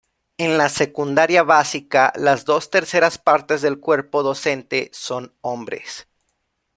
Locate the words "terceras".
2.71-3.19